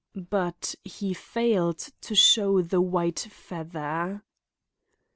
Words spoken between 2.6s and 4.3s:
the white feather.